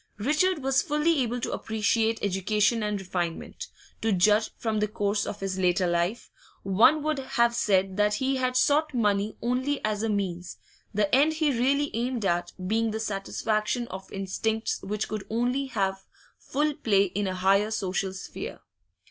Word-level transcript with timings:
Richard 0.17 0.63
was 0.63 0.81
fully 0.81 1.19
able 1.21 1.39
to 1.41 1.51
appreciate 1.51 2.17
education 2.23 2.81
and 2.81 2.99
refinement; 2.99 3.67
to 4.01 4.11
judge 4.11 4.49
from 4.57 4.79
the 4.79 4.87
course 4.87 5.27
of 5.27 5.41
his 5.41 5.59
later 5.59 5.85
life, 5.85 6.31
one 6.63 7.03
would 7.03 7.19
have 7.19 7.53
said 7.53 7.97
that 7.97 8.15
he 8.15 8.37
had 8.37 8.57
sought 8.57 8.95
money 8.95 9.37
only 9.43 9.79
as 9.85 10.01
a 10.01 10.09
means, 10.09 10.57
the 10.91 11.13
end 11.13 11.33
he 11.33 11.51
really 11.51 11.91
aimed 11.95 12.25
at 12.25 12.51
being 12.65 12.89
the 12.89 12.99
satisfaction 12.99 13.87
of 13.89 14.11
instincts 14.11 14.81
which 14.81 15.07
could 15.07 15.23
only 15.29 15.67
have 15.67 16.03
full 16.39 16.73
play 16.73 17.03
in 17.03 17.27
a 17.27 17.35
higher 17.35 17.69
social 17.69 18.11
sphere. 18.11 18.59